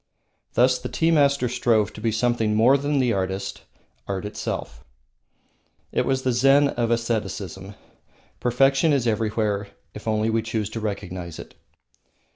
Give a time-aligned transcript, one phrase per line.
[0.55, 3.61] Thus the tea master strove to be something more than the artist,
[4.07, 4.83] art itself.
[5.91, 7.75] It was the Zen of aestheticism.
[8.39, 11.53] Perfection is everywhere if we only choose to recognise it.